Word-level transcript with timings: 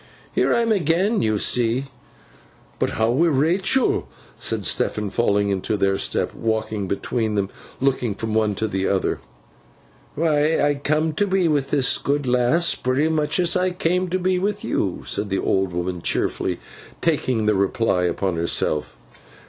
'Here 0.33 0.51
I 0.51 0.61
am 0.61 0.71
again, 0.71 1.21
you 1.21 1.37
see.' 1.37 1.85
'But 2.79 2.89
how 2.97 3.11
wi' 3.11 3.27
Rachael?' 3.27 4.07
said 4.35 4.65
Stephen, 4.65 5.11
falling 5.11 5.49
into 5.49 5.77
their 5.77 5.95
step, 5.99 6.33
walking 6.33 6.87
between 6.87 7.35
them, 7.35 7.49
and 7.79 7.87
looking 7.87 8.15
from 8.15 8.33
the 8.33 8.39
one 8.39 8.55
to 8.55 8.67
the 8.67 8.87
other. 8.87 9.19
'Why, 10.15 10.59
I 10.59 10.73
come 10.83 11.11
to 11.11 11.27
be 11.27 11.47
with 11.47 11.69
this 11.69 11.99
good 11.99 12.25
lass 12.25 12.73
pretty 12.73 13.09
much 13.09 13.39
as 13.39 13.55
I 13.55 13.69
came 13.69 14.07
to 14.07 14.17
be 14.17 14.39
with 14.39 14.63
you,' 14.63 15.03
said 15.05 15.29
the 15.29 15.37
old 15.37 15.71
woman, 15.71 16.01
cheerfully, 16.01 16.59
taking 16.99 17.45
the 17.45 17.53
reply 17.53 18.05
upon 18.05 18.37
herself. 18.37 18.97